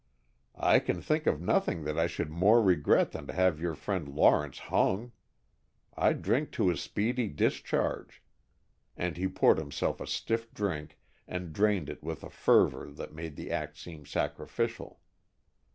"I 0.55 0.79
can 0.79 0.99
think 0.99 1.27
of 1.27 1.41
nothing 1.43 1.83
that 1.83 1.95
I 1.99 2.07
should 2.07 2.31
more 2.31 2.59
regret 2.59 3.11
than 3.11 3.27
to 3.27 3.33
have 3.33 3.59
your 3.59 3.75
friend 3.75 4.07
Lawrence 4.07 4.57
hung. 4.57 5.11
I 5.95 6.13
drink 6.13 6.49
to 6.53 6.69
his 6.69 6.81
speedy 6.81 7.27
discharge." 7.27 8.23
And 8.97 9.15
he 9.15 9.27
poured 9.27 9.59
himself 9.59 10.01
a 10.01 10.07
stiff 10.07 10.51
drink 10.55 10.97
and 11.27 11.53
drained 11.53 11.87
it 11.87 12.01
with 12.01 12.23
a 12.23 12.31
fervor 12.31 12.89
that 12.93 13.13
made 13.13 13.35
the 13.35 13.51
act 13.51 13.77
seem 13.77 14.07
sacrificial. 14.07 14.99